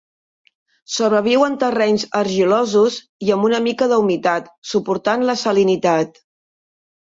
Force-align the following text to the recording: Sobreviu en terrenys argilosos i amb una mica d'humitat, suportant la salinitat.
Sobreviu 0.93 1.45
en 1.47 1.57
terrenys 1.63 2.07
argilosos 2.21 2.97
i 3.27 3.31
amb 3.37 3.47
una 3.53 3.61
mica 3.69 3.91
d'humitat, 3.95 4.51
suportant 4.75 5.31
la 5.33 5.41
salinitat. 5.47 6.23